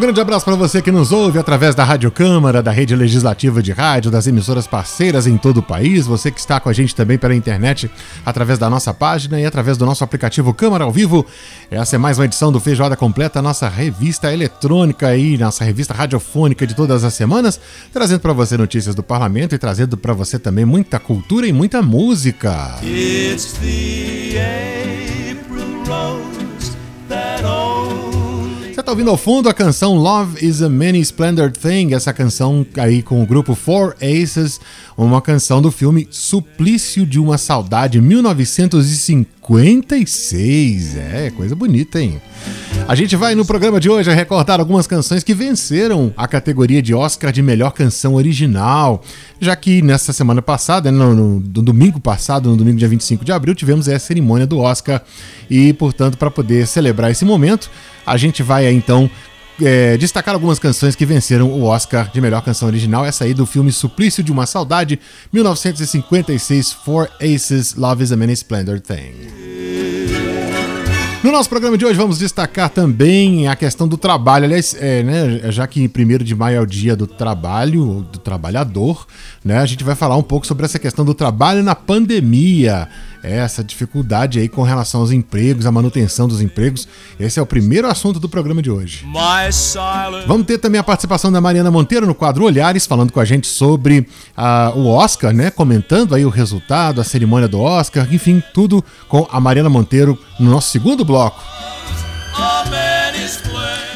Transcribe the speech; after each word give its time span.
Grande 0.00 0.18
abraço 0.18 0.46
para 0.46 0.54
você 0.54 0.80
que 0.80 0.90
nos 0.90 1.12
ouve 1.12 1.38
através 1.38 1.74
da 1.74 1.84
Rádio 1.84 2.10
Câmara, 2.10 2.62
da 2.62 2.70
rede 2.70 2.96
legislativa 2.96 3.62
de 3.62 3.70
rádio, 3.70 4.10
das 4.10 4.26
emissoras 4.26 4.66
parceiras 4.66 5.26
em 5.26 5.36
todo 5.36 5.58
o 5.58 5.62
país. 5.62 6.06
Você 6.06 6.30
que 6.30 6.40
está 6.40 6.58
com 6.58 6.70
a 6.70 6.72
gente 6.72 6.94
também 6.94 7.18
pela 7.18 7.34
internet, 7.34 7.90
através 8.24 8.58
da 8.58 8.70
nossa 8.70 8.94
página 8.94 9.38
e 9.38 9.44
através 9.44 9.76
do 9.76 9.84
nosso 9.84 10.02
aplicativo 10.02 10.54
Câmara 10.54 10.84
ao 10.84 10.90
Vivo. 10.90 11.26
Essa 11.70 11.96
é 11.96 11.98
mais 11.98 12.18
uma 12.18 12.24
edição 12.24 12.50
do 12.50 12.58
Feijoada 12.58 12.96
Completa, 12.96 13.42
nossa 13.42 13.68
revista 13.68 14.32
eletrônica 14.32 15.06
aí, 15.06 15.36
nossa 15.36 15.64
revista 15.64 15.92
radiofônica 15.92 16.66
de 16.66 16.74
todas 16.74 17.04
as 17.04 17.12
semanas, 17.12 17.60
trazendo 17.92 18.20
para 18.20 18.32
você 18.32 18.56
notícias 18.56 18.94
do 18.94 19.02
parlamento 19.02 19.54
e 19.54 19.58
trazendo 19.58 19.98
para 19.98 20.14
você 20.14 20.38
também 20.38 20.64
muita 20.64 20.98
cultura 20.98 21.46
e 21.46 21.52
muita 21.52 21.82
música. 21.82 22.78
It's 22.82 23.52
the 23.60 24.38
April 24.40 24.99
tá 28.90 28.92
ouvindo 28.92 29.10
ao 29.10 29.16
fundo 29.16 29.48
a 29.48 29.54
canção 29.54 29.94
Love 29.94 30.44
is 30.44 30.60
a 30.62 30.68
Many 30.68 30.98
Splendid 31.00 31.56
Thing, 31.56 31.94
essa 31.94 32.12
canção 32.12 32.66
aí 32.76 33.02
com 33.02 33.22
o 33.22 33.26
grupo 33.26 33.54
Four 33.54 33.94
Aces, 34.02 34.60
uma 34.96 35.22
canção 35.22 35.62
do 35.62 35.70
filme 35.70 36.08
Suplício 36.10 37.06
de 37.06 37.20
uma 37.20 37.38
Saudade, 37.38 38.00
1956. 38.00 40.96
É, 40.96 41.30
coisa 41.36 41.54
bonita, 41.54 42.00
hein? 42.00 42.20
A 42.88 42.94
gente 42.94 43.14
vai 43.14 43.34
no 43.34 43.44
programa 43.44 43.78
de 43.78 43.88
hoje 43.88 44.10
recordar 44.10 44.58
algumas 44.58 44.86
canções 44.86 45.22
que 45.22 45.32
venceram 45.32 46.12
a 46.16 46.26
categoria 46.26 46.82
de 46.82 46.92
Oscar 46.92 47.30
de 47.30 47.40
melhor 47.40 47.70
canção 47.70 48.14
original, 48.14 49.02
já 49.40 49.54
que 49.54 49.80
nessa 49.80 50.12
semana 50.12 50.42
passada, 50.42 50.90
no, 50.90 51.14
no, 51.14 51.40
no 51.40 51.62
domingo 51.62 52.00
passado, 52.00 52.50
no 52.50 52.56
domingo 52.56 52.78
dia 52.78 52.88
25 52.88 53.24
de 53.24 53.30
abril, 53.30 53.54
tivemos 53.54 53.88
a 53.88 53.98
cerimônia 53.98 54.46
do 54.46 54.58
Oscar 54.58 55.02
e, 55.48 55.72
portanto, 55.72 56.18
para 56.18 56.30
poder 56.30 56.66
celebrar 56.66 57.10
esse 57.10 57.24
momento, 57.24 57.70
a 58.04 58.16
gente 58.16 58.42
vai 58.42 58.68
então 58.72 59.08
é, 59.62 59.96
destacar 59.96 60.34
algumas 60.34 60.58
canções 60.58 60.96
que 60.96 61.04
venceram 61.06 61.48
o 61.48 61.64
Oscar 61.64 62.10
de 62.10 62.20
melhor 62.20 62.42
canção 62.42 62.68
original. 62.68 63.04
Essa 63.04 63.24
aí 63.24 63.34
do 63.34 63.46
filme 63.46 63.70
Suplício 63.70 64.22
de 64.22 64.32
uma 64.32 64.46
Saudade, 64.46 64.98
1956, 65.32 66.72
Four 66.72 67.08
Aces, 67.20 67.74
Love 67.74 68.02
is 68.02 68.12
a 68.12 68.16
Many 68.16 68.32
Splendor 68.32 68.80
Thing. 68.80 69.39
No 71.22 71.30
nosso 71.30 71.50
programa 71.50 71.76
de 71.76 71.84
hoje 71.84 71.98
vamos 71.98 72.18
destacar 72.18 72.70
também 72.70 73.46
a 73.46 73.54
questão 73.54 73.86
do 73.86 73.98
trabalho. 73.98 74.46
Aliás, 74.46 74.74
é, 74.80 75.02
né, 75.02 75.52
já 75.52 75.66
que 75.66 75.86
1 75.86 76.24
de 76.24 76.34
maio 76.34 76.56
é 76.56 76.60
o 76.62 76.64
dia 76.64 76.96
do 76.96 77.06
trabalho, 77.06 78.06
do 78.10 78.18
trabalhador, 78.18 79.06
né, 79.44 79.58
a 79.58 79.66
gente 79.66 79.84
vai 79.84 79.94
falar 79.94 80.16
um 80.16 80.22
pouco 80.22 80.46
sobre 80.46 80.64
essa 80.64 80.78
questão 80.78 81.04
do 81.04 81.12
trabalho 81.12 81.62
na 81.62 81.74
pandemia. 81.74 82.88
Essa 83.22 83.62
dificuldade 83.62 84.38
aí 84.38 84.48
com 84.48 84.62
relação 84.62 85.00
aos 85.00 85.10
empregos, 85.10 85.66
a 85.66 85.72
manutenção 85.72 86.26
dos 86.26 86.40
empregos. 86.40 86.88
Esse 87.18 87.38
é 87.38 87.42
o 87.42 87.46
primeiro 87.46 87.88
assunto 87.88 88.18
do 88.18 88.28
programa 88.28 88.62
de 88.62 88.70
hoje. 88.70 89.04
Vamos 90.26 90.46
ter 90.46 90.58
também 90.58 90.80
a 90.80 90.84
participação 90.84 91.30
da 91.30 91.40
Mariana 91.40 91.70
Monteiro 91.70 92.06
no 92.06 92.14
quadro 92.14 92.44
Olhares, 92.44 92.86
falando 92.86 93.12
com 93.12 93.20
a 93.20 93.24
gente 93.24 93.46
sobre 93.46 94.00
uh, 94.00 94.78
o 94.78 94.88
Oscar, 94.88 95.32
né? 95.32 95.50
Comentando 95.50 96.14
aí 96.14 96.24
o 96.24 96.30
resultado, 96.30 97.00
a 97.00 97.04
cerimônia 97.04 97.48
do 97.48 97.60
Oscar, 97.60 98.12
enfim, 98.12 98.42
tudo 98.54 98.84
com 99.08 99.26
a 99.30 99.40
Mariana 99.40 99.68
Monteiro 99.68 100.18
no 100.38 100.50
nosso 100.50 100.70
segundo 100.70 101.04
bloco. 101.04 101.40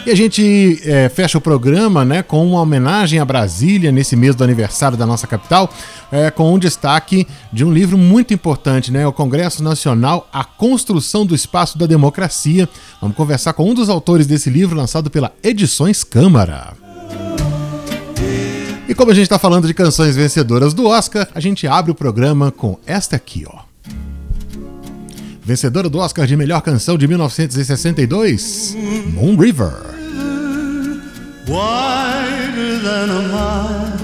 E 0.07 0.11
a 0.11 0.15
gente 0.15 0.83
é, 0.85 1.09
fecha 1.09 1.39
o 1.39 1.41
programa 1.41 2.05
né, 2.05 2.23
com 2.23 2.47
uma 2.47 2.61
homenagem 2.61 3.19
a 3.19 3.25
Brasília 3.25 3.91
nesse 3.91 4.15
mês 4.15 4.35
do 4.35 4.45
aniversário 4.45 4.99
da 4.99 5.07
nossa 5.07 5.27
capital, 5.27 5.73
é, 6.13 6.31
com 6.31 6.53
um 6.53 6.59
destaque 6.59 7.27
de 7.51 7.65
um 7.65 7.73
livro 7.73 7.97
muito 7.97 8.35
importante, 8.35 8.93
né, 8.93 9.07
o 9.07 9.13
Congresso 9.15 9.63
Nacional, 9.63 10.29
A 10.31 10.45
Construção 10.45 11.25
do 11.25 11.35
Espaço 11.35 11.79
da 11.79 11.87
Democracia. 11.87 12.69
Vamos 13.01 13.17
conversar 13.17 13.55
com 13.55 13.71
um 13.71 13.73
dos 13.73 13.89
autores 13.89 14.27
desse 14.27 14.51
livro, 14.51 14.77
lançado 14.77 15.09
pela 15.09 15.33
Edições 15.43 16.05
Câmara. 16.05 16.75
E 18.87 18.95
como 18.95 19.11
a 19.11 19.15
gente 19.15 19.25
está 19.25 19.39
falando 19.39 19.67
de 19.67 19.73
canções 19.73 20.17
vencedoras 20.17 20.75
do 20.75 20.87
Oscar, 20.87 21.27
a 21.35 21.41
gente 21.41 21.67
abre 21.67 21.91
o 21.91 21.95
programa 21.95 22.51
com 22.51 22.79
esta 22.87 23.17
aqui, 23.17 23.47
ó 23.49 23.65
vencedora 25.47 25.91
do 25.91 25.99
Oscar 25.99 26.27
de 26.27 26.37
melhor 26.37 26.63
canção 26.63 26.97
de 26.97 27.07
1962, 27.07 28.75
Moon 29.13 29.37
River. 29.37 29.94
Wider 31.47 32.79
than 32.79 33.11
a 33.11 33.29
mile, 33.29 33.99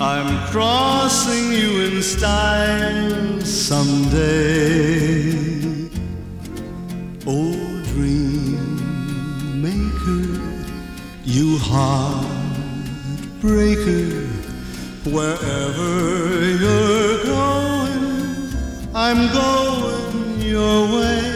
I'm 0.00 0.46
crossing 0.52 1.50
you 1.50 1.80
in 1.86 2.02
style 2.02 3.40
someday. 3.40 5.34
Oh, 7.26 7.82
dream 7.86 9.60
maker, 9.60 10.40
you 11.24 11.58
heartbreaker, 11.58 12.68
wherever 15.04 16.44
you're 16.62 17.24
going, 17.24 18.04
I'm 18.94 19.32
going 19.32 20.40
your 20.42 20.86
way. 20.96 21.35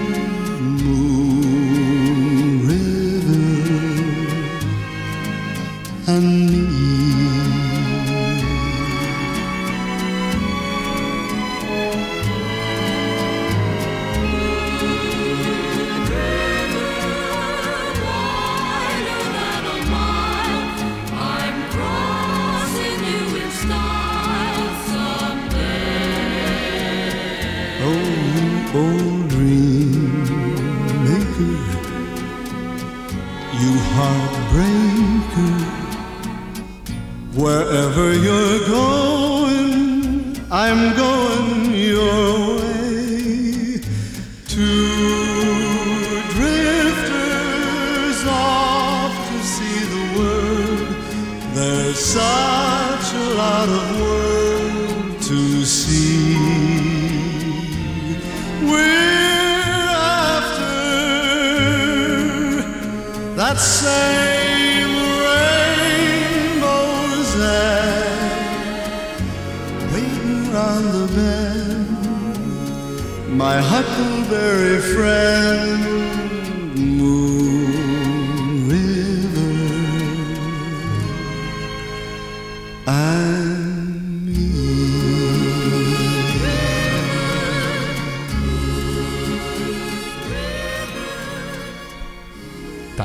and 6.11 6.51
me. 6.51 6.90
Wherever 37.81 38.13
you're 38.13 38.59
going, 38.67 40.39
I'm 40.51 40.95
going 40.95 41.73
your 41.73 42.57
way. 42.57 42.70
Around 70.51 70.85
the 70.91 71.07
bend, 71.15 71.87
my 73.37 73.57
huckleberry 73.61 74.81
friend. 74.81 75.81
Moon. 76.75 77.60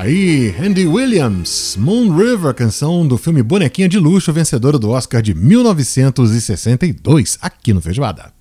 Aí, 0.07 0.55
Andy 0.57 0.87
Williams, 0.87 1.75
Moon 1.77 2.15
River, 2.15 2.53
canção 2.53 3.05
do 3.05 3.17
filme 3.17 3.43
Bonequinha 3.43 3.89
de 3.89 3.99
Luxo, 3.99 4.31
vencedora 4.31 4.79
do 4.79 4.89
Oscar 4.89 5.21
de 5.21 5.33
1962, 5.33 7.37
aqui 7.41 7.73
no 7.73 7.81
Feijoada. 7.81 8.36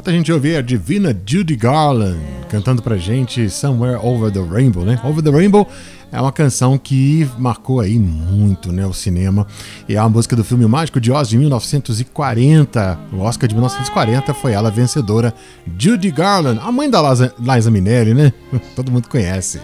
Enquanto 0.00 0.14
a 0.14 0.16
gente 0.16 0.32
ouvir 0.32 0.56
a 0.56 0.62
divina 0.62 1.14
Judy 1.26 1.54
Garland 1.54 2.18
cantando 2.48 2.80
pra 2.80 2.96
gente 2.96 3.50
Somewhere 3.50 4.00
Over 4.02 4.32
the 4.32 4.40
Rainbow, 4.40 4.82
né? 4.82 4.98
Over 5.04 5.22
the 5.22 5.28
Rainbow 5.28 5.68
é 6.10 6.18
uma 6.18 6.32
canção 6.32 6.78
que 6.78 7.28
marcou 7.36 7.80
aí 7.80 7.98
muito 7.98 8.72
né, 8.72 8.86
o 8.86 8.94
cinema. 8.94 9.46
E 9.86 9.96
é 9.96 10.00
uma 10.00 10.08
música 10.08 10.34
do 10.34 10.42
filme 10.42 10.64
Mágico 10.64 10.98
de 10.98 11.12
Oz 11.12 11.28
de 11.28 11.36
1940. 11.36 12.98
O 13.12 13.18
Oscar 13.18 13.46
de 13.46 13.54
1940 13.54 14.32
foi 14.32 14.52
ela 14.52 14.70
vencedora, 14.70 15.34
Judy 15.78 16.10
Garland, 16.10 16.58
a 16.64 16.72
mãe 16.72 16.88
da 16.88 17.02
Liza 17.38 17.70
Minnelli, 17.70 18.14
né? 18.14 18.32
Todo 18.74 18.90
mundo 18.90 19.06
conhece. 19.06 19.60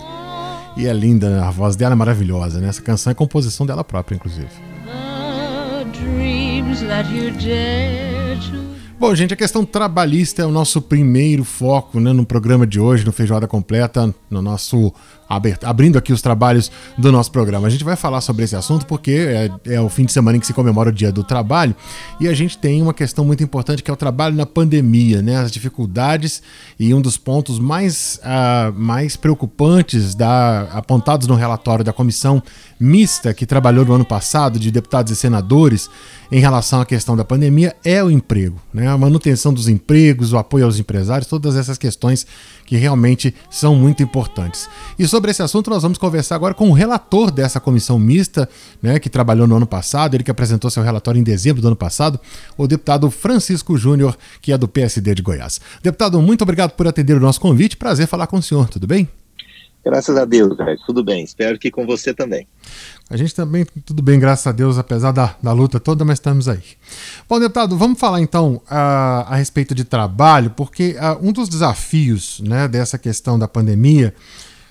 E 0.77 0.87
é 0.87 0.93
linda, 0.93 1.31
né? 1.31 1.41
a 1.41 1.51
voz 1.51 1.77
dela 1.77 1.95
é 1.95 1.97
maravilhosa, 1.97 2.61
né? 2.61 2.69
Essa 2.69 2.83
canção 2.83 3.11
é 3.11 3.15
composição 3.15 3.65
dela 3.65 3.83
própria, 3.83 4.17
inclusive. 4.17 4.51
The 4.85 5.87
dreams 5.99 6.83
that 6.83 7.11
you 7.11 7.31
dare 7.31 8.39
to 8.51 8.66
Bom, 8.99 9.15
gente, 9.15 9.35
a 9.35 9.37
questão 9.37 9.63
trabalhista 9.63 10.41
é 10.41 10.47
o 10.47 10.51
nosso 10.51 10.81
primeiro 10.81 11.45
foco 11.45 12.01
né, 12.01 12.15
no 12.15 12.25
programa 12.25 12.67
de 12.67 12.81
hoje, 12.81 13.05
no 13.05 13.13
Feijoada 13.13 13.47
Completa, 13.47 14.15
no 14.31 14.41
nosso 14.41 14.91
abrindo 15.29 15.99
aqui 15.99 16.13
os 16.13 16.23
trabalhos 16.23 16.71
do 16.97 17.11
nosso 17.11 17.33
programa. 17.33 17.67
A 17.67 17.71
gente 17.71 17.83
vai 17.83 17.97
falar 17.97 18.21
sobre 18.21 18.45
esse 18.45 18.55
assunto 18.55 18.87
porque 18.87 19.11
é, 19.67 19.75
é, 19.75 19.81
o 19.81 19.89
fim 19.89 20.05
de 20.05 20.13
semana 20.13 20.37
em 20.37 20.41
que 20.41 20.47
se 20.47 20.53
comemora 20.53 20.91
o 20.91 20.93
Dia 20.93 21.11
do 21.11 21.25
Trabalho 21.25 21.75
e 22.21 22.29
a 22.29 22.35
gente 22.35 22.57
tem 22.57 22.81
uma 22.81 22.95
questão 22.95 23.25
muito 23.25 23.43
importante 23.43 23.83
que 23.83 23.91
é 23.91 23.95
o 23.95 23.97
trabalho 23.97 24.37
na 24.37 24.47
pandemia, 24.47 25.21
né? 25.21 25.37
As 25.37 25.51
dificuldades 25.51 26.43
e 26.79 26.95
um 26.95 27.01
dos 27.01 27.19
pontos 27.19 27.59
mais, 27.59 28.21
uh, 28.23 28.73
mais 28.79 29.17
preocupantes 29.17 30.15
da, 30.15 30.63
apontados 30.73 31.27
no 31.27 31.35
relatório 31.35 31.85
da 31.85 31.93
comissão 31.93 32.43
mista 32.79 33.35
que 33.35 33.47
trabalhou 33.47 33.85
no 33.85 33.95
ano 33.95 34.05
passado 34.05 34.59
de 34.59 34.71
deputados 34.71 35.11
e 35.11 35.17
senadores 35.17 35.91
em 36.31 36.39
relação 36.39 36.81
à 36.81 36.87
questão 36.87 37.17
da 37.17 37.25
pandemia 37.25 37.75
é 37.85 38.03
o 38.03 38.11
emprego, 38.11 38.61
né? 38.73 38.86
A 38.87 38.99
manutenção 38.99 39.53
dos 39.53 39.69
empregos, 39.69 40.33
o 40.33 40.39
apoio 40.39 40.65
aos 40.65 40.79
empresários, 40.79 41.29
todas 41.29 41.57
essas 41.57 41.79
questões 41.79 42.27
que 42.65 42.77
realmente 42.77 43.35
são 43.51 43.75
muito 43.75 44.03
importantes. 44.03 44.69
E 44.99 45.07
sobre 45.07 45.31
esse 45.31 45.43
assunto 45.43 45.71
nós 45.71 45.83
vamos 45.83 45.99
conversar 45.99 46.35
agora 46.35 46.55
com 46.55 46.71
o 46.71 46.73
relator 46.73 47.31
dessa 47.31 47.61
comissão 47.61 47.99
mista, 47.99 48.49
né, 48.83 48.99
que 48.99 49.09
trabalhou 49.09 49.47
no 49.47 49.57
ano 49.57 49.67
passado, 49.67 50.15
ele 50.15 50.25
que 50.25 50.31
apresentou 50.31 50.71
seu 50.71 50.83
relatório 50.83 51.19
em 51.19 51.25
dezembro 51.25 51.61
do 51.61 51.69
ano 51.69 51.77
passado, 51.77 52.21
o 52.57 52.67
deputado 52.67 53.11
Francisco 53.11 53.77
Júnior, 53.77 54.17
que 54.41 54.53
é 54.53 54.59
do 54.59 54.69
PSD 54.69 55.15
de 55.15 55.23
Goiás. 55.23 55.61
Deputado, 55.83 56.21
muito 56.21 56.43
obrigado 56.43 56.73
por 56.73 56.87
atender 56.87 57.17
o 57.17 57.21
nosso 57.21 57.41
convite. 57.41 57.77
Prazer 57.77 58.07
falar 58.07 58.27
com 58.27 58.39
o 58.39 58.43
senhor, 58.43 58.69
tudo 58.69 58.87
bem? 58.87 59.09
Graças 59.87 60.17
a 60.17 60.25
Deus, 60.25 60.57
velho. 60.57 60.77
Tudo 60.85 61.05
bem. 61.05 61.23
Espero 61.23 61.57
que 61.61 61.71
com 61.71 61.87
você 61.87 62.13
também. 62.13 62.49
A 63.09 63.17
gente 63.17 63.33
também, 63.33 63.65
tudo 63.85 64.03
bem, 64.03 64.19
graças 64.19 64.45
a 64.45 64.51
Deus, 64.51 64.79
apesar 64.79 65.13
da, 65.13 65.37
da 65.41 65.53
luta 65.53 65.79
toda, 65.79 66.05
mas 66.05 66.15
estamos 66.15 66.49
aí. 66.49 66.61
Bom, 67.29 67.39
deputado, 67.39 67.79
vamos 67.79 67.97
falar 67.97 68.21
então 68.21 68.61
a, 68.69 69.33
a 69.33 69.37
respeito 69.37 69.77
de 69.77 69.85
trabalho, 69.85 70.51
porque 70.51 70.97
a, 70.99 71.17
um 71.23 71.31
dos 71.31 71.49
desafios 71.49 72.41
né, 72.41 72.67
dessa 72.67 72.99
questão 72.99 73.39
da 73.39 73.47
pandemia, 73.47 74.13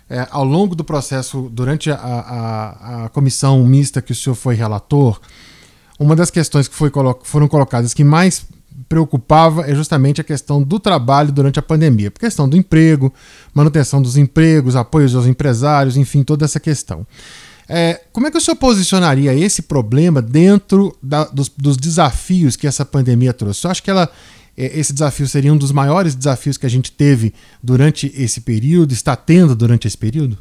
é, 0.10 0.28
ao 0.32 0.44
longo 0.44 0.76
do 0.76 0.84
processo, 0.84 1.50
durante 1.50 1.90
a, 1.90 1.96
a, 1.96 3.06
a, 3.06 3.10
comissão 3.10 3.64
mista 3.64 4.02
que 4.02 4.12
o 4.12 4.16
senhor 4.16 4.36
foi 4.36 4.54
relator, 4.54 5.22
uma 5.98 6.14
das 6.14 6.30
questões 6.30 6.68
que 6.68 6.76
foi, 6.76 6.92
foram 7.24 7.48
colocadas 7.48 7.94
que 7.94 8.04
mais 8.04 8.46
preocupava 8.88 9.70
é 9.70 9.76
justamente 9.76 10.22
a 10.22 10.24
questão 10.24 10.62
do 10.62 10.80
trabalho 10.80 11.32
durante 11.32 11.60
a 11.60 11.62
pandemia, 11.62 12.10
a 12.10 12.20
questão 12.20 12.48
do 12.48 12.58
emprego, 12.58 13.14
manutenção 13.54 14.02
dos 14.02 14.18
empregos, 14.18 14.76
apoios 14.76 15.16
aos 15.16 15.28
empresários, 15.28 15.98
enfim, 15.98 16.24
toda 16.24 16.46
essa 16.46 16.60
questão. 16.60 17.06
É, 17.68 18.02
como 18.14 18.28
é 18.28 18.32
que 18.32 18.38
o 18.38 18.42
senhor 18.42 18.58
posicionaria 18.58 19.34
esse 19.34 19.64
problema 19.64 20.22
dentro 20.22 20.96
da, 21.02 21.26
dos, 21.26 21.50
dos, 21.50 21.78
desafios 21.78 22.56
que 22.56 22.68
essa 22.68 22.86
pandemia 22.86 23.34
trouxe? 23.34 23.66
Eu 23.66 23.72
acho 23.72 23.82
que 23.82 23.90
ela, 23.90 24.10
é, 24.56 24.80
esse 24.80 24.94
desafio 24.94 25.28
seria 25.28 25.52
um 25.52 25.58
dos 25.58 25.72
maiores 25.72 26.14
desafios 26.14 26.58
que 26.58 26.66
a 26.66 26.70
gente 26.70 26.92
teve 26.92 27.34
durante 27.64 28.12
esse 28.16 28.42
período, 28.42 28.94
está 28.94 29.16
tendo 29.16 29.56
durante 29.56 29.88
esse 29.88 29.98
período? 29.98 30.38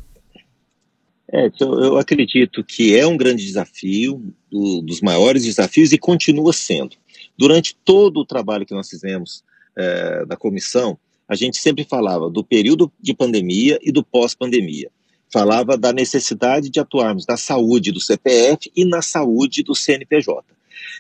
É, 1.32 1.50
eu 1.61 1.99
acredito 1.99 2.62
que 2.62 2.97
é 2.97 3.06
um 3.06 3.17
grande 3.17 3.44
desafio, 3.44 4.23
do, 4.50 4.82
dos 4.82 5.00
maiores 5.00 5.44
desafios 5.44 5.93
e 5.93 5.99
continua 5.99 6.52
sendo. 6.52 6.94
Durante 7.37 7.77
todo 7.85 8.21
o 8.21 8.25
trabalho 8.25 8.67
que 8.67 8.75
nós 8.75 8.89
fizemos 8.89 9.43
é, 9.77 10.25
da 10.25 10.37
comissão, 10.37 10.99
a 11.29 11.35
gente 11.35 11.57
sempre 11.59 11.85
falava 11.85 12.31
do 12.31 12.45
período 12.45 12.93
de 13.01 13.15
pandemia 13.15 13.79
e 13.83 13.91
do 13.91 14.05
pós-pandemia. 14.05 14.91
Falava 15.33 15.77
da 15.77 15.93
necessidade 15.93 16.71
de 16.71 16.79
atuarmos 16.79 17.27
na 17.27 17.37
saúde 17.37 17.91
do 17.91 18.01
CPF 18.01 18.71
e 18.77 18.85
na 18.85 19.03
saúde 19.03 19.63
do 19.63 19.75
CNPJ. 19.75 20.54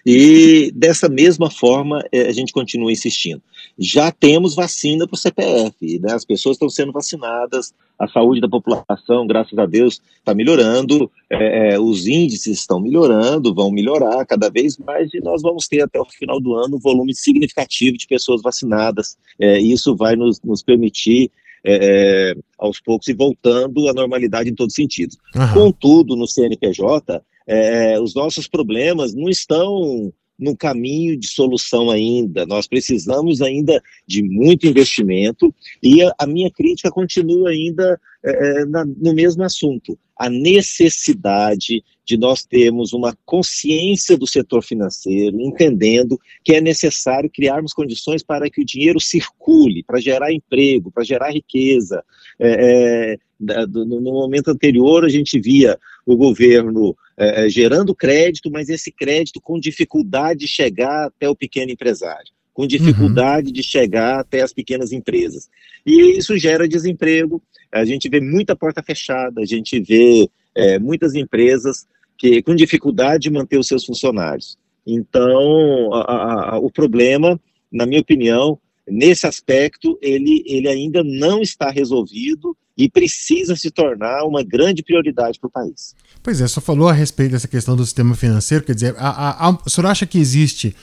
E 0.04 0.70
dessa 0.74 1.08
mesma 1.08 1.50
forma 1.50 2.04
é, 2.12 2.22
a 2.22 2.32
gente 2.32 2.52
continua 2.52 2.92
insistindo. 2.92 3.42
Já 3.78 4.12
temos 4.12 4.54
vacina 4.54 5.06
para 5.06 5.14
o 5.14 5.18
CPF, 5.18 5.98
né? 5.98 6.12
as 6.12 6.24
pessoas 6.24 6.56
estão 6.56 6.68
sendo 6.68 6.92
vacinadas, 6.92 7.72
a 7.98 8.06
saúde 8.08 8.40
da 8.40 8.48
população, 8.48 9.26
graças 9.26 9.58
a 9.58 9.66
Deus, 9.66 10.00
está 10.18 10.34
melhorando, 10.34 11.10
é, 11.30 11.74
é, 11.74 11.80
os 11.80 12.06
índices 12.06 12.58
estão 12.58 12.80
melhorando, 12.80 13.54
vão 13.54 13.70
melhorar 13.70 14.24
cada 14.26 14.48
vez 14.50 14.76
mais, 14.78 15.12
e 15.14 15.20
nós 15.20 15.42
vamos 15.42 15.66
ter 15.66 15.82
até 15.82 16.00
o 16.00 16.04
final 16.04 16.40
do 16.40 16.54
ano 16.54 16.76
um 16.76 16.80
volume 16.80 17.14
significativo 17.14 17.96
de 17.96 18.06
pessoas 18.06 18.42
vacinadas. 18.42 19.16
É, 19.38 19.58
isso 19.58 19.96
vai 19.96 20.16
nos, 20.16 20.40
nos 20.42 20.62
permitir 20.62 21.30
é, 21.66 22.32
é, 22.32 22.36
aos 22.58 22.78
poucos 22.78 23.08
e 23.08 23.14
voltando 23.14 23.88
à 23.88 23.94
normalidade 23.94 24.50
em 24.50 24.54
todos 24.54 24.72
os 24.72 24.76
sentidos. 24.76 25.16
Uhum. 25.34 25.54
Contudo, 25.54 26.14
no 26.14 26.28
CNPJ, 26.28 27.22
é, 27.46 28.00
os 28.00 28.14
nossos 28.14 28.48
problemas 28.48 29.14
não 29.14 29.28
estão 29.28 30.12
no 30.38 30.56
caminho 30.56 31.16
de 31.16 31.28
solução 31.28 31.90
ainda. 31.90 32.44
Nós 32.46 32.66
precisamos 32.66 33.40
ainda 33.40 33.80
de 34.06 34.22
muito 34.22 34.66
investimento 34.66 35.54
e 35.82 36.02
a, 36.02 36.12
a 36.18 36.26
minha 36.26 36.50
crítica 36.50 36.90
continua 36.90 37.50
ainda 37.50 38.00
é, 38.24 38.30
é, 38.30 38.64
na, 38.64 38.84
no 38.84 39.12
mesmo 39.12 39.42
assunto. 39.42 39.98
A 40.18 40.30
necessidade 40.30 41.84
de 42.04 42.16
nós 42.16 42.44
termos 42.44 42.92
uma 42.92 43.16
consciência 43.24 44.16
do 44.16 44.26
setor 44.26 44.62
financeiro, 44.62 45.40
entendendo 45.40 46.18
que 46.42 46.54
é 46.54 46.60
necessário 46.60 47.30
criarmos 47.30 47.72
condições 47.72 48.22
para 48.22 48.48
que 48.48 48.62
o 48.62 48.64
dinheiro 48.64 49.00
circule, 49.00 49.82
para 49.82 50.00
gerar 50.00 50.32
emprego, 50.32 50.90
para 50.90 51.04
gerar 51.04 51.30
riqueza. 51.30 52.02
É, 52.38 53.18
é, 53.40 53.66
no 53.66 54.00
momento 54.00 54.48
anterior, 54.48 55.04
a 55.04 55.08
gente 55.08 55.38
via 55.38 55.78
o 56.06 56.16
governo 56.16 56.96
é, 57.16 57.44
é, 57.44 57.48
gerando 57.48 57.94
crédito, 57.94 58.50
mas 58.50 58.68
esse 58.68 58.90
crédito 58.90 59.40
com 59.40 59.58
dificuldade 59.58 60.40
de 60.40 60.48
chegar 60.48 61.06
até 61.06 61.28
o 61.28 61.36
pequeno 61.36 61.72
empresário, 61.72 62.32
com 62.54 62.66
dificuldade 62.66 63.48
uhum. 63.48 63.52
de 63.52 63.62
chegar 63.62 64.20
até 64.20 64.40
as 64.40 64.52
pequenas 64.52 64.92
empresas. 64.92 65.50
E 65.84 66.16
isso 66.16 66.38
gera 66.38 66.68
desemprego, 66.68 67.42
a 67.70 67.84
gente 67.84 68.08
vê 68.08 68.20
muita 68.20 68.54
porta 68.54 68.82
fechada, 68.82 69.42
a 69.42 69.44
gente 69.44 69.80
vê 69.80 70.30
é, 70.54 70.78
muitas 70.78 71.14
empresas 71.14 71.86
que 72.16 72.40
com 72.42 72.54
dificuldade 72.54 73.24
de 73.24 73.30
manter 73.30 73.58
os 73.58 73.66
seus 73.66 73.84
funcionários. 73.84 74.56
Então, 74.86 75.92
a, 75.92 76.54
a, 76.54 76.58
o 76.58 76.70
problema, 76.70 77.38
na 77.72 77.84
minha 77.84 78.00
opinião, 78.00 78.58
nesse 78.88 79.26
aspecto, 79.26 79.98
ele, 80.00 80.44
ele 80.46 80.68
ainda 80.68 81.02
não 81.02 81.42
está 81.42 81.70
resolvido 81.70 82.56
e 82.76 82.88
precisa 82.88 83.56
se 83.56 83.70
tornar 83.70 84.24
uma 84.24 84.42
grande 84.42 84.82
prioridade 84.82 85.38
para 85.38 85.48
o 85.48 85.50
país. 85.50 85.94
Pois 86.22 86.40
é, 86.40 86.46
só 86.46 86.60
falou 86.60 86.88
a 86.88 86.92
respeito 86.92 87.32
dessa 87.32 87.48
questão 87.48 87.76
do 87.76 87.84
sistema 87.84 88.14
financeiro, 88.14 88.64
quer 88.64 88.74
dizer, 88.74 88.94
a, 88.98 89.08
a, 89.08 89.48
a, 89.48 89.58
o 89.64 89.70
senhor 89.70 89.88
acha 89.88 90.06
que 90.06 90.18
existe 90.18 90.74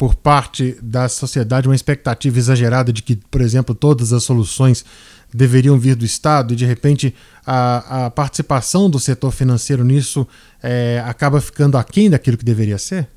por 0.00 0.14
parte 0.14 0.78
da 0.80 1.10
sociedade 1.10 1.68
uma 1.68 1.74
expectativa 1.74 2.38
exagerada 2.38 2.90
de 2.90 3.02
que, 3.02 3.16
por 3.16 3.42
exemplo, 3.42 3.74
todas 3.74 4.14
as 4.14 4.24
soluções 4.24 4.82
deveriam 5.30 5.78
vir 5.78 5.94
do 5.94 6.06
Estado 6.06 6.54
e 6.54 6.56
de 6.56 6.64
repente 6.64 7.14
a, 7.44 8.06
a 8.06 8.10
participação 8.10 8.88
do 8.88 8.98
setor 8.98 9.30
financeiro 9.30 9.84
nisso 9.84 10.26
é, 10.62 11.02
acaba 11.04 11.38
ficando 11.38 11.76
aquém 11.76 12.08
daquilo 12.08 12.38
que 12.38 12.44
deveria 12.46 12.78
ser? 12.78 13.10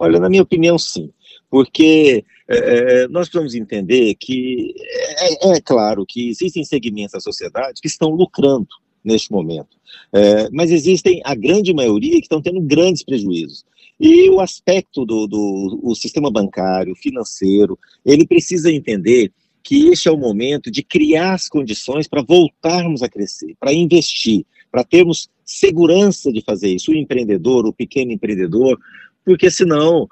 Olha, 0.00 0.18
na 0.18 0.28
minha 0.28 0.42
opinião, 0.42 0.76
sim, 0.76 1.08
porque 1.48 2.24
é, 2.48 2.56
é, 3.04 3.06
nós 3.06 3.28
precisamos 3.28 3.54
entender 3.54 4.16
que 4.16 4.74
é, 5.20 5.52
é, 5.52 5.60
claro 5.60 6.04
que 6.04 6.28
existem 6.28 6.64
segmentos 6.64 7.12
da 7.12 7.20
sociedade 7.20 7.80
que 7.80 7.86
estão 7.86 8.10
lucrando 8.10 8.66
neste 9.04 9.30
momento, 9.30 9.76
é, 10.12 10.50
mas 10.50 10.72
existem 10.72 11.22
a 11.24 11.36
grande 11.36 11.72
maioria 11.72 12.16
que 12.16 12.22
estão 12.22 12.42
tendo 12.42 12.60
grandes 12.60 13.04
prejuízos. 13.04 13.64
E 13.98 14.28
o 14.30 14.40
aspecto 14.40 15.04
do, 15.06 15.26
do 15.26 15.80
o 15.82 15.94
sistema 15.94 16.30
bancário, 16.30 16.94
financeiro, 16.94 17.78
ele 18.04 18.26
precisa 18.26 18.70
entender 18.70 19.32
que 19.62 19.88
este 19.88 20.08
é 20.08 20.12
o 20.12 20.18
momento 20.18 20.70
de 20.70 20.82
criar 20.82 21.34
as 21.34 21.48
condições 21.48 22.06
para 22.06 22.22
voltarmos 22.22 23.02
a 23.02 23.08
crescer, 23.08 23.56
para 23.58 23.72
investir, 23.72 24.44
para 24.70 24.84
termos 24.84 25.28
segurança 25.44 26.32
de 26.32 26.42
fazer 26.42 26.74
isso. 26.74 26.92
O 26.92 26.94
empreendedor, 26.94 27.66
o 27.66 27.72
pequeno 27.72 28.12
empreendedor, 28.12 28.78
porque 29.24 29.50
senão 29.50 30.08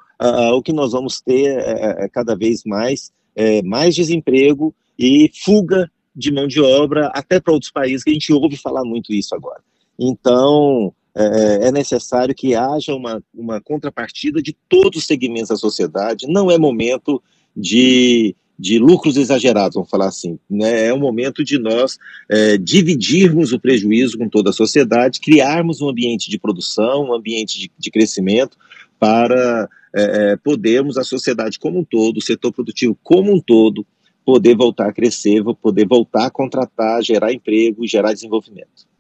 o 0.55 0.63
que 0.63 0.73
nós 0.73 0.93
vamos 0.93 1.21
ter 1.21 1.59
é, 1.59 2.05
é 2.05 2.09
cada 2.09 2.35
vez 2.35 2.63
mais 2.65 3.13
é, 3.35 3.63
mais 3.63 3.95
desemprego 3.95 4.75
e 4.99 5.31
fuga 5.35 5.91
de 6.15 6.33
mão 6.33 6.47
de 6.47 6.61
obra 6.61 7.09
até 7.09 7.41
para 7.41 7.53
outros 7.53 7.73
países, 7.73 8.05
que 8.05 8.11
a 8.11 8.13
gente 8.13 8.33
ouve 8.33 8.57
falar 8.57 8.85
muito 8.85 9.13
isso 9.13 9.35
agora. 9.35 9.61
Então, 9.99 10.95
é, 11.17 11.69
é 11.69 11.73
necessário 11.73 12.35
que 12.35 12.55
haja 12.55 12.95
uma, 12.95 13.23
uma 13.33 13.61
contrapartida 13.61 14.43
de 14.43 14.57
todos 14.69 15.01
os 15.01 15.07
segmentos 15.07 15.49
da 15.49 15.57
sociedade, 15.57 16.27
não 16.27 16.51
é 16.51 16.59
momento 16.59 17.23
de, 17.57 18.35
de 18.59 18.79
lucros 18.79 19.17
exagerados, 19.17 19.75
vamos 19.75 19.91
falar 19.91 20.09
assim. 20.09 20.39
Né? 20.51 20.87
É 20.87 20.93
o 20.93 20.99
momento 20.99 21.45
de 21.45 21.59
nós 21.59 21.99
é, 22.29 22.59
dividirmos 22.59 23.53
o 23.53 23.61
prejuízo 23.61 24.19
com 24.19 24.29
toda 24.29 24.51
a 24.51 24.53
sociedade, 24.53 25.21
criarmos 25.21 25.81
um 25.81 25.89
ambiente 25.89 26.29
de 26.29 26.39
produção, 26.39 27.05
um 27.05 27.15
ambiente 27.15 27.59
de, 27.59 27.71
de 27.79 27.91
crescimento 27.91 28.57
para 28.99 29.69
é, 29.95 30.33
é 30.33 30.37
podermos, 30.37 30.99
a 30.99 31.05
sociedade 31.05 31.59
como 31.59 31.79
um 31.79 31.85
todo, 31.85 32.19
o 32.19 32.23
setor 32.23 32.53
produtivo 32.53 32.99
como 33.03 33.33
um 33.33 33.41
todo, 33.41 33.87
poder 34.25 34.57
voltar 34.57 34.89
a 34.89 34.93
crescer, 34.93 35.45
poder 35.63 35.87
voltar 35.87 36.27
a 36.27 36.31
contratar, 36.31 37.03
gerar 37.05 37.33
emprego 37.33 37.87
gerar 37.87 38.13
desenvolvimento. 38.13 38.94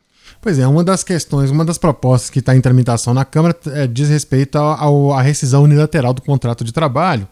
Pois 0.44 0.58
é, 0.58 0.66
uma 0.66 0.84
das 0.84 1.02
questões, 1.02 1.50
uma 1.50 1.64
das 1.64 1.78
propostas 1.78 2.28
que 2.28 2.38
está 2.38 2.54
em 2.54 2.60
tramitação 2.60 3.14
na 3.14 3.24
Câmara 3.24 3.56
é, 3.68 3.86
diz 3.86 4.10
respeito 4.10 4.58
à 4.58 5.22
rescisão 5.22 5.62
unilateral 5.62 6.12
do 6.12 6.20
contrato 6.20 6.62
de 6.62 6.70
trabalho, 6.70 7.26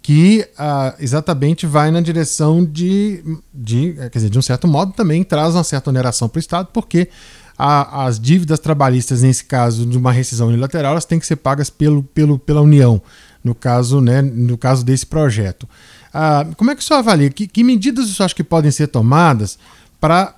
que 0.00 0.42
ah, 0.56 0.94
exatamente 0.98 1.66
vai 1.66 1.90
na 1.90 2.00
direção 2.00 2.64
de, 2.64 3.22
de, 3.52 3.92
quer 3.92 4.08
dizer, 4.08 4.30
de 4.30 4.38
um 4.38 4.40
certo 4.40 4.66
modo 4.66 4.94
também 4.94 5.22
traz 5.22 5.54
uma 5.54 5.62
certa 5.62 5.90
oneração 5.90 6.30
para 6.30 6.38
o 6.38 6.40
Estado, 6.40 6.68
porque 6.72 7.10
a, 7.58 8.06
as 8.06 8.18
dívidas 8.18 8.58
trabalhistas, 8.58 9.20
nesse 9.20 9.44
caso 9.44 9.84
de 9.84 9.98
uma 9.98 10.10
rescisão 10.10 10.48
unilateral, 10.48 10.92
elas 10.92 11.04
têm 11.04 11.18
que 11.20 11.26
ser 11.26 11.36
pagas 11.36 11.68
pelo, 11.68 12.02
pelo, 12.02 12.38
pela 12.38 12.62
União, 12.62 13.02
no 13.44 13.54
caso, 13.54 14.00
né, 14.00 14.22
no 14.22 14.56
caso 14.56 14.82
desse 14.82 15.04
projeto. 15.04 15.68
Ah, 16.10 16.46
como 16.56 16.70
é 16.70 16.74
que 16.74 16.80
o 16.80 16.84
senhor 16.84 17.00
avalia? 17.00 17.28
Que, 17.28 17.46
que 17.46 17.62
medidas 17.62 18.08
o 18.08 18.14
senhor 18.14 18.24
acha 18.24 18.34
que 18.34 18.42
podem 18.42 18.70
ser 18.70 18.86
tomadas 18.86 19.58
para 20.00 20.35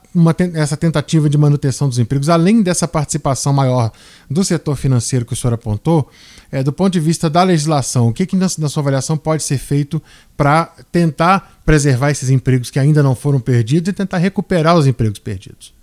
essa 0.55 0.77
tentativa 0.77 1.29
de 1.29 1.37
manutenção 1.37 1.88
dos 1.88 1.99
empregos, 1.99 2.29
além 2.29 2.62
dessa 2.62 2.88
participação 2.88 3.53
maior 3.53 3.93
do 4.31 4.43
setor 4.43 4.77
financeiro 4.77 5.25
que 5.25 5.33
o 5.33 5.37
senhor 5.37 5.55
apontou, 5.55 6.09
é, 6.50 6.62
do 6.62 6.73
ponto 6.73 6.93
de 6.93 7.00
vista 7.00 7.29
da 7.29 7.43
legislação, 7.43 8.09
o 8.09 8.12
que, 8.12 8.27
que 8.27 8.37
na, 8.37 8.47
na 8.59 8.69
sua 8.69 8.81
avaliação 8.81 9.17
pode 9.17 9.43
ser 9.43 9.59
feito 9.59 10.03
para 10.37 10.73
tentar 10.91 11.61
preservar 11.65 12.11
esses 12.11 12.31
empregos 12.31 12.71
que 12.71 12.79
ainda 12.79 13.03
não 13.03 13.15
foram 13.15 13.38
perdidos 13.38 13.91
e 13.91 13.93
tentar 13.93 14.19
recuperar 14.19 14.77
os 14.77 14.87
empregos 14.87 15.19
perdidos? 15.19 15.75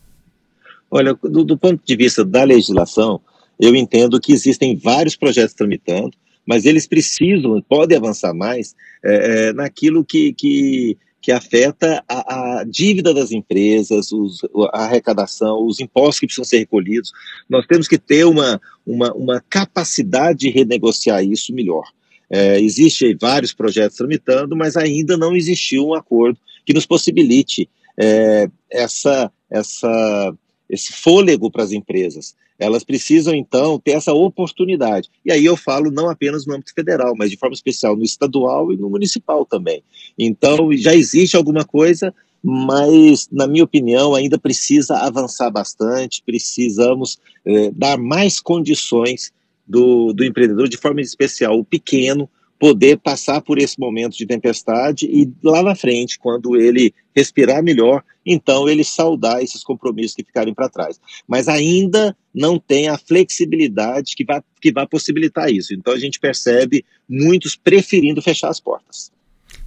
Olha, 0.89 1.13
do, 1.13 1.44
do 1.44 1.58
ponto 1.58 1.82
de 1.86 1.96
vista 1.96 2.24
da 2.24 2.44
legislação, 2.44 3.22
eu 3.60 3.75
entendo 3.75 4.20
que 4.20 4.34
existem 4.34 4.75
vários 4.75 5.15
projetos 5.15 5.53
tramitando, 5.53 6.12
mas 6.46 6.65
eles 6.65 6.88
precisam, 6.88 7.62
podem 7.67 7.98
avançar 7.98 8.34
mais 8.34 8.75
é, 9.03 9.50
é, 9.50 9.53
naquilo 9.53 10.05
que, 10.05 10.34
que, 10.34 10.98
que 11.25 11.32
afeta 11.32 12.03
a, 12.08 12.60
a, 12.60 12.63
dívida 12.63 13.12
das 13.12 13.32
empresas, 13.32 14.12
os, 14.12 14.41
a 14.72 14.84
arrecadação, 14.84 15.65
os 15.65 15.79
impostos 15.79 16.20
que 16.20 16.27
precisam 16.27 16.46
ser 16.46 16.60
recolhidos. 16.60 17.12
Nós 17.50 17.65
temos 17.65 17.88
que 17.88 17.98
ter 17.98 18.25
uma, 18.25 18.62
uma, 18.86 19.12
uma 19.12 19.44
capacidade 19.50 20.41
de 20.41 20.51
renegociar 20.51 21.25
isso 21.25 21.51
melhor. 21.51 21.84
É, 22.29 22.62
Existem 22.62 23.17
vários 23.20 23.55
projetos 23.55 23.98
tramitando, 23.98 24.55
mas 24.55 24.77
ainda 24.77 25.17
não 25.17 25.36
existiu 25.36 25.88
um 25.88 25.96
acordo 25.96 26.38
que 26.63 26.75
nos 26.75 26.86
possibilite 26.86 27.67
é, 27.98 28.48
essa, 28.72 29.32
essa, 29.50 30.32
esse 30.70 30.94
fôlego 30.94 31.50
para 31.50 31.63
as 31.63 31.72
empresas. 31.72 32.36
Elas 32.57 32.83
precisam, 32.83 33.35
então, 33.35 33.79
ter 33.79 33.91
essa 33.91 34.13
oportunidade. 34.13 35.09
E 35.25 35.31
aí 35.31 35.43
eu 35.43 35.57
falo 35.57 35.91
não 35.91 36.09
apenas 36.09 36.45
no 36.45 36.53
âmbito 36.53 36.74
federal, 36.74 37.13
mas 37.17 37.29
de 37.29 37.38
forma 37.38 37.53
especial 37.53 37.95
no 37.95 38.03
estadual 38.03 38.71
e 38.71 38.77
no 38.77 38.89
municipal 38.89 39.45
também. 39.45 39.83
Então, 40.17 40.71
já 40.74 40.95
existe 40.95 41.35
alguma 41.35 41.65
coisa, 41.65 42.13
mas, 42.41 43.27
na 43.31 43.47
minha 43.47 43.63
opinião, 43.63 44.13
ainda 44.13 44.38
precisa 44.38 44.97
avançar 44.97 45.50
bastante, 45.50 46.24
precisamos 46.25 47.19
eh, 47.45 47.71
dar 47.75 47.97
mais 47.97 48.39
condições 48.39 49.33
do, 49.67 50.13
do 50.13 50.24
empreendedor, 50.24 50.69
de 50.69 50.77
forma 50.77 51.01
especial 51.01 51.59
o 51.59 51.65
pequeno, 51.65 52.29
poder 52.59 52.97
passar 52.97 53.41
por 53.41 53.59
esse 53.59 53.79
momento 53.79 54.17
de 54.17 54.25
tempestade 54.25 55.05
e 55.05 55.31
lá 55.43 55.62
na 55.62 55.75
frente, 55.75 56.17
quando 56.17 56.55
ele 56.55 56.93
respirar 57.15 57.63
melhor, 57.63 58.03
então 58.25 58.67
ele 58.67 58.83
saudar 58.83 59.41
esses 59.43 59.63
compromissos 59.63 60.15
que 60.15 60.24
ficarem 60.24 60.53
para 60.53 60.69
trás. 60.69 61.00
Mas 61.27 61.47
ainda 61.47 62.15
não 62.33 62.57
tem 62.57 62.88
a 62.88 62.97
flexibilidade 62.97 64.15
que 64.15 64.25
vai, 64.25 64.41
que 64.62 64.71
vai 64.71 64.88
possibilitar 64.88 65.51
isso. 65.51 65.74
Então 65.74 65.93
a 65.93 66.00
gente 66.00 66.19
percebe 66.19 66.83
muitos 67.07 67.55
preferindo 67.55 68.21
fechar 68.21 68.50
as 68.50 68.59
portas. 68.59 69.12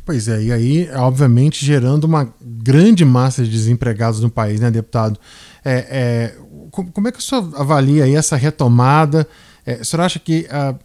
Pois 0.04 0.26
é, 0.26 0.42
e 0.42 0.52
aí, 0.52 0.90
obviamente, 0.92 1.64
gerando 1.64 2.04
uma 2.04 2.35
grande 2.40 3.04
massa 3.04 3.45
de 3.45 3.50
desempregados 3.50 4.21
no 4.21 4.30
país, 4.30 4.59
né, 4.59 4.71
deputado? 4.71 5.21
É, 5.62 5.87
é, 5.90 6.35
como 6.71 7.09
é 7.09 7.12
que 7.12 7.18
o 7.18 7.23
senhor 7.23 7.52
avalia 7.54 8.04
aí 8.04 8.14
essa 8.14 8.35
retomada? 8.35 9.28
É, 9.66 9.75
o 9.75 9.85
senhor 9.85 10.02
acha 10.02 10.18
que 10.18 10.47
uh, 10.47 10.78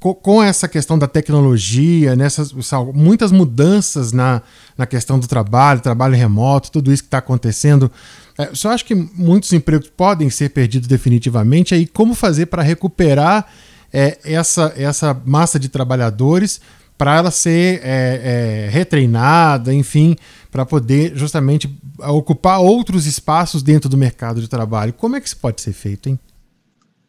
com 0.00 0.42
essa 0.42 0.66
questão 0.66 0.98
da 0.98 1.06
tecnologia, 1.06 2.16
nessas 2.16 2.54
muitas 2.94 3.30
mudanças 3.30 4.12
na, 4.12 4.40
na 4.76 4.86
questão 4.86 5.18
do 5.18 5.26
trabalho, 5.26 5.80
trabalho 5.80 6.16
remoto, 6.16 6.70
tudo 6.70 6.90
isso 6.90 7.02
que 7.02 7.08
está 7.08 7.18
acontecendo, 7.18 7.90
é, 8.38 8.50
só 8.54 8.70
acho 8.70 8.86
que 8.86 8.94
muitos 8.94 9.52
empregos 9.52 9.90
podem 9.94 10.30
ser 10.30 10.48
perdidos 10.50 10.88
definitivamente. 10.88 11.74
Aí 11.74 11.86
como 11.86 12.14
fazer 12.14 12.46
para 12.46 12.62
recuperar 12.62 13.46
é, 13.92 14.18
essa, 14.24 14.72
essa 14.76 15.20
massa 15.26 15.58
de 15.58 15.68
trabalhadores 15.68 16.60
para 16.96 17.16
ela 17.16 17.30
ser 17.30 17.80
é, 17.82 18.66
é, 18.66 18.70
retreinada, 18.70 19.72
enfim, 19.72 20.16
para 20.50 20.64
poder 20.64 21.12
justamente 21.14 21.68
ocupar 21.98 22.60
outros 22.60 23.06
espaços 23.06 23.62
dentro 23.62 23.88
do 23.88 23.96
mercado 23.96 24.40
de 24.40 24.48
trabalho. 24.48 24.92
Como 24.92 25.16
é 25.16 25.20
que 25.20 25.26
isso 25.26 25.36
pode 25.36 25.60
ser 25.60 25.72
feito, 25.72 26.08
hein? 26.08 26.18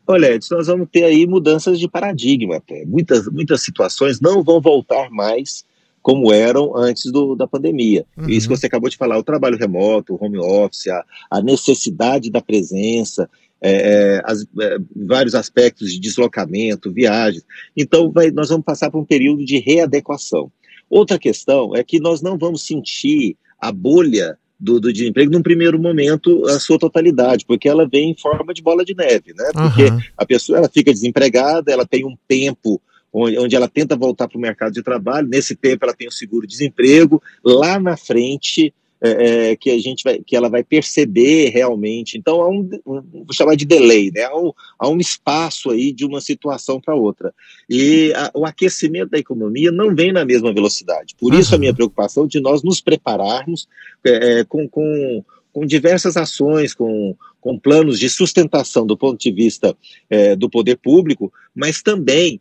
Olha, 0.08 0.38
nós 0.50 0.68
vamos 0.68 0.88
ter 0.92 1.04
aí 1.04 1.26
mudanças 1.26 1.80
de 1.80 1.88
paradigma 1.88 2.58
até. 2.58 2.86
Muitas, 2.86 3.28
muitas 3.28 3.62
situações 3.62 4.20
não 4.20 4.44
vão 4.44 4.60
voltar 4.60 5.10
mais 5.10 5.64
como 6.02 6.34
eram 6.34 6.76
antes 6.76 7.12
do, 7.12 7.36
da 7.36 7.48
pandemia. 7.48 8.06
Uhum. 8.18 8.28
Isso 8.28 8.48
que 8.48 8.58
você 8.58 8.66
acabou 8.66 8.90
de 8.90 8.98
falar, 8.98 9.18
o 9.18 9.24
trabalho 9.24 9.58
remoto, 9.58 10.16
o 10.16 10.24
home 10.24 10.40
office, 10.40 10.88
a, 10.88 11.06
a 11.30 11.42
necessidade 11.42 12.32
da 12.32 12.42
presença, 12.42 13.30
é, 13.62 13.72
é 14.16 14.22
as, 14.26 14.44
é, 14.60 14.78
vários 14.96 15.36
aspectos 15.36 15.94
de 15.94 16.00
deslocamento, 16.00 16.92
viagens. 16.92 17.46
Então, 17.78 18.12
vai, 18.12 18.32
nós 18.32 18.50
vamos 18.50 18.66
passar 18.66 18.90
por 18.90 19.00
um 19.00 19.06
período 19.06 19.46
de 19.46 19.60
readequação. 19.60 20.52
Outra 20.90 21.20
questão 21.20 21.76
é 21.76 21.84
que 21.84 22.00
nós 22.00 22.22
não 22.22 22.38
vamos 22.38 22.66
sentir 22.66 23.38
a 23.60 23.72
bolha 23.72 24.38
do, 24.62 24.80
do 24.80 24.94
desemprego 24.94 25.32
num 25.32 25.42
primeiro 25.42 25.80
momento 25.80 26.46
a 26.46 26.60
sua 26.60 26.78
totalidade, 26.78 27.46
porque 27.46 27.68
ela 27.68 27.88
vem 27.88 28.12
em 28.12 28.16
forma 28.16 28.54
de 28.54 28.62
bola 28.62 28.86
de 28.86 28.96
neve, 28.96 29.34
né? 29.36 29.50
Porque 29.52 29.86
uhum. 29.86 30.00
a 30.16 30.26
pessoa 30.26 30.60
ela 30.60 30.70
fica 30.70 30.92
desempregada, 30.92 31.72
ela 31.72 31.86
tem 31.86 32.06
um 32.06 32.16
tempo 32.28 32.80
onde, 33.12 33.40
onde 33.40 33.56
ela 33.56 33.68
tenta 33.68 33.96
voltar 33.96 34.28
para 34.28 34.38
o 34.38 34.42
mercado 34.42 34.72
de 34.72 34.84
trabalho, 34.84 35.28
nesse 35.28 35.56
tempo 35.56 35.84
ela 35.84 35.96
tem 35.96 36.08
o 36.08 36.12
seguro-desemprego, 36.12 37.22
lá 37.44 37.80
na 37.80 37.98
frente 37.98 38.72
é, 39.04 39.50
é, 39.50 39.56
que 39.56 39.72
a 39.72 39.80
gente 39.80 40.04
vai, 40.04 40.20
que 40.20 40.36
ela 40.36 40.48
vai 40.48 40.64
perceber 40.64 41.50
realmente. 41.50 42.18
Então 42.18 42.42
há 42.42 42.50
um, 42.50 42.70
um 42.86 43.02
vou 43.12 43.34
chamar 43.34 43.56
de 43.56 43.66
delay, 43.66 44.12
né? 44.14 44.24
Há 44.24 44.38
um, 44.38 44.52
há 44.78 44.88
um 44.88 44.98
espaço 45.00 45.72
aí 45.72 45.92
de 45.92 46.06
uma 46.06 46.22
situação 46.22 46.80
para 46.80 46.94
outra. 46.94 47.34
E 47.68 48.14
a, 48.16 48.32
o 48.36 48.46
aquecimento 48.46 49.10
da 49.10 49.18
economia 49.18 49.72
não 49.72 49.96
vem 49.96 50.12
na 50.12 50.24
mesma 50.24 50.54
velocidade. 50.54 51.16
Por 51.16 51.34
uhum. 51.34 51.40
isso 51.40 51.56
a 51.56 51.58
minha 51.58 51.74
preocupação 51.74 52.28
de 52.28 52.40
nós 52.40 52.62
nos 52.62 52.80
prepararmos 52.80 53.68
é, 54.06 54.40
é, 54.40 54.44
com, 54.44 54.70
com, 54.70 55.24
com 55.52 55.66
diversas 55.66 56.16
ações, 56.16 56.76
com, 56.76 57.16
com 57.40 57.58
planos 57.58 58.00
de 58.00 58.08
sustentação 58.08 58.86
do 58.86 58.96
ponto 58.96 59.20
de 59.20 59.32
vista 59.32 59.76
é, 60.10 60.36
do 60.36 60.48
poder 60.48 60.78
público, 60.78 61.34
mas 61.56 61.82
também 61.82 62.40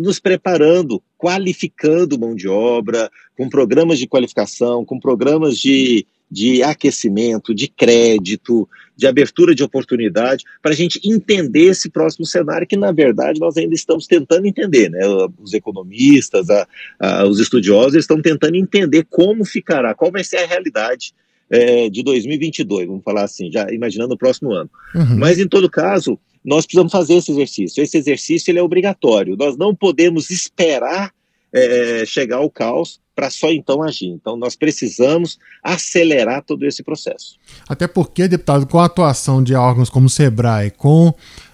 nos 0.00 0.18
preparando, 0.18 1.02
qualificando 1.16 2.18
mão 2.18 2.34
de 2.34 2.48
obra, 2.48 3.10
com 3.36 3.48
programas 3.48 3.98
de 3.98 4.06
qualificação, 4.06 4.84
com 4.84 4.98
programas 4.98 5.58
de, 5.58 6.06
de 6.30 6.62
aquecimento, 6.62 7.54
de 7.54 7.68
crédito, 7.68 8.68
de 8.96 9.06
abertura 9.06 9.54
de 9.54 9.62
oportunidade, 9.62 10.44
para 10.62 10.72
a 10.72 10.74
gente 10.74 11.00
entender 11.04 11.70
esse 11.70 11.88
próximo 11.88 12.26
cenário 12.26 12.66
que, 12.66 12.76
na 12.76 12.92
verdade, 12.92 13.40
nós 13.40 13.56
ainda 13.56 13.74
estamos 13.74 14.06
tentando 14.06 14.46
entender. 14.46 14.90
Né? 14.90 15.00
Os 15.40 15.54
economistas, 15.54 16.50
a, 16.50 16.66
a, 16.98 17.26
os 17.26 17.40
estudiosos 17.40 17.94
estão 17.94 18.20
tentando 18.20 18.56
entender 18.56 19.06
como 19.08 19.44
ficará, 19.44 19.94
qual 19.94 20.12
vai 20.12 20.22
ser 20.22 20.38
a 20.38 20.46
realidade 20.46 21.14
é, 21.50 21.90
de 21.90 22.02
2022, 22.04 22.86
vamos 22.86 23.02
falar 23.02 23.24
assim, 23.24 23.50
já 23.50 23.68
imaginando 23.72 24.14
o 24.14 24.18
próximo 24.18 24.52
ano. 24.52 24.70
Uhum. 24.94 25.18
Mas, 25.18 25.38
em 25.38 25.48
todo 25.48 25.68
caso, 25.68 26.18
nós 26.44 26.64
precisamos 26.64 26.92
fazer 26.92 27.14
esse 27.14 27.30
exercício. 27.30 27.82
Esse 27.82 27.98
exercício 27.98 28.50
ele 28.50 28.58
é 28.58 28.62
obrigatório. 28.62 29.36
Nós 29.36 29.56
não 29.56 29.74
podemos 29.74 30.30
esperar 30.30 31.12
é, 31.52 32.04
chegar 32.06 32.36
ao 32.36 32.50
caos 32.50 33.00
para 33.14 33.28
só 33.28 33.50
então 33.50 33.82
agir. 33.82 34.08
Então, 34.08 34.36
nós 34.36 34.56
precisamos 34.56 35.38
acelerar 35.62 36.42
todo 36.42 36.64
esse 36.64 36.82
processo. 36.82 37.36
Até 37.68 37.86
porque, 37.86 38.26
deputado, 38.26 38.66
com 38.66 38.78
a 38.78 38.86
atuação 38.86 39.42
de 39.42 39.54
órgãos 39.54 39.90
como 39.90 40.06
o 40.06 40.10
SEBRAE, 40.10 40.70
com 40.70 41.12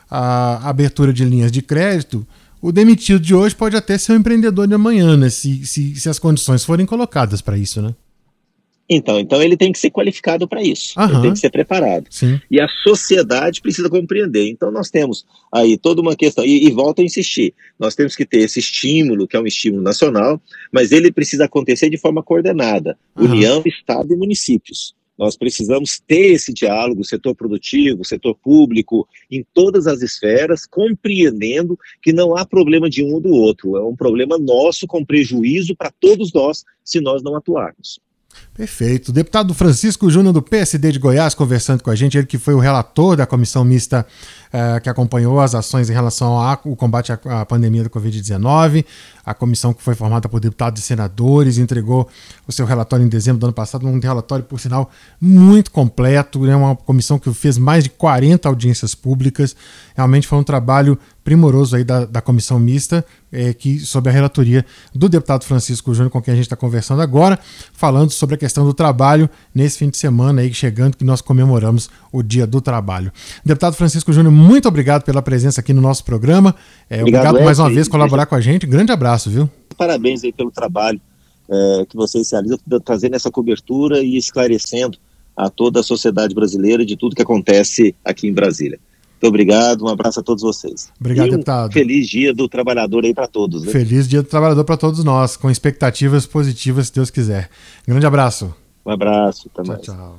a 0.09 0.69
abertura 0.69 1.13
de 1.13 1.25
linhas 1.25 1.51
de 1.51 1.63
crédito, 1.63 2.27
o 2.61 2.71
demitido 2.71 3.21
de 3.21 3.35
hoje 3.35 3.55
pode 3.55 3.77
até 3.77 3.99
ser 3.99 4.13
um 4.13 4.17
empreendedor 4.17 4.69
de 4.69 4.75
amanhã, 4.75 5.17
né? 5.17 5.29
Se, 5.29 5.67
se, 5.67 5.97
se 5.97 6.09
as 6.09 6.19
condições 6.19 6.65
forem 6.65 6.87
colocadas 6.87 7.41
para 7.41 7.59
isso, 7.59 7.83
né? 7.83 7.95
Então, 8.89 9.19
então 9.19 9.43
ele 9.43 9.57
tem 9.57 9.73
que 9.73 9.79
ser 9.79 9.91
qualificado 9.91 10.47
para 10.47 10.63
isso, 10.63 10.99
Aham. 10.99 11.13
ele 11.13 11.23
tem 11.23 11.33
que 11.33 11.39
ser 11.41 11.51
preparado. 11.51 12.07
Sim. 12.09 12.41
E 12.51 12.61
a 12.61 12.69
sociedade 12.85 13.61
precisa 13.61 13.91
compreender. 13.91 14.49
Então 14.49 14.71
nós 14.71 14.91
temos 14.91 15.27
aí 15.53 15.77
toda 15.77 16.01
uma 16.01 16.15
questão, 16.15 16.45
e, 16.45 16.67
e 16.67 16.71
volto 16.71 17.01
a 17.01 17.05
insistir, 17.05 17.53
nós 17.79 17.95
temos 17.95 18.15
que 18.15 18.25
ter 18.25 18.39
esse 18.39 18.61
estímulo, 18.61 19.27
que 19.27 19.37
é 19.37 19.41
um 19.41 19.47
estímulo 19.47 19.83
nacional, 19.83 20.41
mas 20.71 20.93
ele 20.93 21.11
precisa 21.11 21.47
acontecer 21.47 21.91
de 21.91 21.99
forma 21.99 22.23
coordenada, 22.23 22.97
Aham. 23.17 23.33
União, 23.33 23.63
Estado 23.67 24.13
e 24.13 24.17
municípios. 24.17 24.95
Nós 25.19 25.37
precisamos 25.37 25.99
ter 26.07 26.33
esse 26.33 26.53
diálogo, 26.53 27.03
setor 27.03 27.35
produtivo, 27.35 28.05
setor 28.05 28.35
público, 28.35 29.09
em 29.31 29.45
todas 29.55 29.87
as 29.87 30.03
esferas, 30.03 30.67
compreendendo 30.67 31.79
que 32.03 32.13
não 32.13 32.37
há 32.37 32.45
problema 32.45 32.89
de 32.91 33.03
um 33.03 33.15
ou 33.15 33.21
do 33.21 33.31
outro, 33.31 33.77
é 33.77 33.83
um 33.83 33.97
problema 33.97 34.37
nosso 34.37 34.87
com 34.87 35.05
prejuízo 35.05 35.75
para 35.75 35.91
todos 35.91 36.33
nós 36.33 36.65
se 36.85 37.01
nós 37.01 37.23
não 37.23 37.35
atuarmos. 37.35 37.99
Perfeito. 38.55 39.13
Deputado 39.13 39.53
Francisco 39.53 40.09
Júnior 40.09 40.33
do 40.33 40.41
PSD 40.41 40.91
de 40.91 40.99
Goiás 40.99 41.35
conversando 41.35 41.83
com 41.83 41.91
a 41.91 41.95
gente, 41.95 42.17
ele 42.17 42.27
que 42.27 42.39
foi 42.39 42.55
o 42.55 42.59
relator 42.59 43.15
da 43.15 43.27
comissão 43.27 43.63
mista 43.63 44.07
eh, 44.51 44.81
que 44.81 44.89
acompanhou 44.89 45.39
as 45.39 45.55
ações 45.55 45.91
em 45.91 45.93
relação 45.93 46.39
ao 46.39 46.57
combate 46.77 47.13
à, 47.13 47.19
à 47.43 47.45
pandemia 47.45 47.83
da 47.85 47.91
Covid-19, 47.91 48.87
a 49.27 49.35
comissão 49.35 49.75
que 49.75 49.83
foi 49.83 49.95
formada 49.95 50.27
por 50.27 50.41
deputados 50.41 50.81
e 50.81 50.85
senadores, 50.87 51.59
entregou 51.59 52.09
o 52.49 52.53
seu 52.53 52.65
relatório 52.65 53.05
em 53.05 53.09
dezembro 53.09 53.41
do 53.41 53.45
ano 53.45 53.53
passado, 53.53 53.87
um 53.87 54.01
relatório, 54.01 54.45
por 54.45 54.59
sinal, 54.59 54.91
muito 55.21 55.71
completo, 55.71 56.43
é 56.45 56.49
né? 56.49 56.57
uma 56.57 56.75
comissão 56.75 57.19
que 57.19 57.31
fez 57.35 57.59
mais 57.59 57.85
de 57.85 57.91
40 57.91 58.49
audiências 58.49 58.95
públicas, 58.95 59.55
realmente 59.95 60.27
foi 60.27 60.39
um 60.39 60.43
trabalho 60.43 60.99
primoroso 61.27 61.75
aí 61.75 61.83
da, 61.83 62.05
da 62.05 62.21
comissão 62.21 62.57
mista, 62.57 63.05
é, 63.33 63.53
que 63.53 63.81
sob 63.81 64.09
a 64.09 64.13
relatoria 64.13 64.65
do 64.95 65.09
deputado 65.09 65.45
Francisco 65.45 65.93
Júnior, 65.93 66.09
com 66.09 66.23
quem 66.23 66.31
a 66.31 66.37
gente 66.37 66.47
está 66.47 66.55
conversando 66.55 67.03
agora, 67.03 67.37
falando 67.73 68.13
sobre 68.13 68.37
a 68.37 68.39
questão 68.39 68.65
do 68.65 68.73
trabalho 68.73 69.29
nesse 69.53 69.79
fim 69.79 69.91
de 69.91 69.97
semana 69.97 70.43
aí 70.43 70.55
chegando, 70.55 70.97
que 70.97 71.05
nós 71.05 71.21
comemoramos 71.21 71.91
o 72.13 72.23
Dia 72.23 72.47
do 72.47 72.61
Trabalho. 72.61 73.11
Deputado 73.45 73.75
Francisco 73.75 74.13
Júnior, 74.13 74.33
muito 74.33 74.69
obrigado 74.69 75.03
pela 75.03 75.21
presença 75.21 75.61
aqui 75.61 75.73
no 75.73 75.83
nosso 75.83 76.05
programa. 76.05 76.55
É, 76.89 77.01
obrigado, 77.01 77.31
obrigado 77.31 77.45
mais 77.45 77.59
uma 77.59 77.71
vez 77.71 77.89
por 77.89 77.93
colaborar 77.93 78.27
com 78.27 78.37
a 78.37 78.41
gente. 78.41 78.65
Grande 78.65 78.93
abraço, 78.93 79.29
viu? 79.29 79.51
Parabéns 79.77 80.23
aí 80.23 80.33
pelo 80.33 80.53
trabalho 80.53 81.01
é, 81.51 81.87
que 81.89 81.97
vocês 81.97 82.31
realizam, 82.31 82.57
trazendo 82.85 83.17
essa 83.17 83.33
cobertura 83.33 83.99
e 83.99 84.17
esclarecendo 84.17 84.97
a 85.37 85.51
toda 85.51 85.81
a 85.81 85.83
sociedade 85.83 86.37
brasileira 86.37 86.87
de 86.87 86.97
tudo 86.97 87.17
que 87.17 87.23
acontece 87.23 87.97
aqui 88.05 88.29
em 88.29 88.33
Brasília. 88.33 88.79
Muito 89.17 89.29
obrigado, 89.29 89.85
um 89.85 89.89
abraço 89.89 90.21
a 90.21 90.23
todos 90.23 90.43
vocês. 90.43 90.91
Obrigado, 91.01 91.27
e 91.27 91.29
um 91.29 91.33
deputado. 91.33 91.73
Feliz 91.73 92.07
dia 92.07 92.35
do 92.35 92.47
trabalhador 92.49 93.03
aí 93.05 93.15
para 93.15 93.27
todos. 93.27 93.63
Né? 93.63 93.73
Feliz 93.73 94.07
dia 94.07 94.23
do 94.23 94.29
trabalhador 94.29 94.63
para 94.65 94.77
todos 94.77 95.03
nós, 95.03 95.37
com 95.39 95.51
expectativas 95.51 96.27
positivas, 96.27 96.89
se 96.89 96.95
Deus 96.95 97.09
quiser. 97.09 97.49
Grande 97.89 98.05
abraço. 98.05 98.55
Um 98.85 98.91
abraço, 98.91 99.51
até 99.53 99.63
tchau, 99.63 99.73
mais. 99.73 99.83
Tchau. 99.83 100.19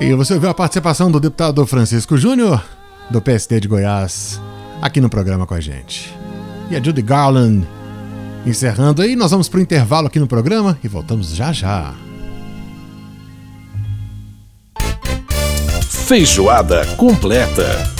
E 0.00 0.14
você 0.14 0.34
ouviu 0.34 0.50
a 0.50 0.54
participação 0.54 1.10
do 1.10 1.20
deputado 1.20 1.64
Francisco 1.66 2.16
Júnior, 2.16 2.64
do 3.10 3.22
PSD 3.22 3.60
de 3.60 3.68
Goiás, 3.68 4.40
aqui 4.82 5.00
no 5.00 5.08
programa 5.08 5.46
com 5.46 5.54
a 5.54 5.60
gente. 5.60 6.12
E 6.70 6.76
a 6.76 6.82
Judy 6.82 7.02
Garland 7.02 7.66
encerrando 8.44 9.02
aí, 9.02 9.14
nós 9.14 9.30
vamos 9.30 9.48
para 9.48 9.58
o 9.58 9.62
intervalo 9.62 10.06
aqui 10.06 10.18
no 10.18 10.26
programa 10.26 10.78
e 10.82 10.88
voltamos 10.88 11.34
já 11.34 11.52
já. 11.52 12.07
Feijoada 16.08 16.86
completa. 16.96 17.97